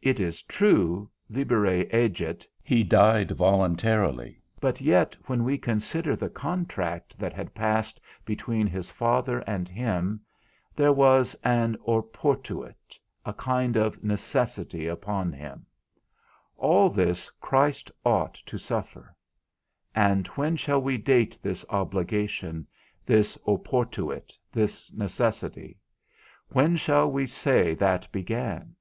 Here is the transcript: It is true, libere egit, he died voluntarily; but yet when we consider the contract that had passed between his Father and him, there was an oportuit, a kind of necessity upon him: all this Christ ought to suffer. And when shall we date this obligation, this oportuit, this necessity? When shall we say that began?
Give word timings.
It 0.00 0.18
is 0.18 0.40
true, 0.40 1.10
libere 1.28 1.84
egit, 1.92 2.46
he 2.62 2.82
died 2.82 3.32
voluntarily; 3.32 4.40
but 4.60 4.80
yet 4.80 5.14
when 5.26 5.44
we 5.44 5.58
consider 5.58 6.16
the 6.16 6.30
contract 6.30 7.18
that 7.18 7.34
had 7.34 7.54
passed 7.54 8.00
between 8.24 8.66
his 8.66 8.88
Father 8.88 9.40
and 9.40 9.68
him, 9.68 10.22
there 10.74 10.90
was 10.90 11.34
an 11.44 11.76
oportuit, 11.86 12.98
a 13.26 13.34
kind 13.34 13.76
of 13.76 14.02
necessity 14.02 14.86
upon 14.86 15.34
him: 15.34 15.66
all 16.56 16.88
this 16.88 17.28
Christ 17.32 17.90
ought 18.06 18.36
to 18.46 18.56
suffer. 18.56 19.14
And 19.94 20.26
when 20.28 20.56
shall 20.56 20.80
we 20.80 20.96
date 20.96 21.38
this 21.42 21.62
obligation, 21.68 22.66
this 23.04 23.36
oportuit, 23.46 24.32
this 24.50 24.90
necessity? 24.94 25.78
When 26.52 26.74
shall 26.78 27.10
we 27.12 27.26
say 27.26 27.74
that 27.74 28.10
began? 28.10 28.74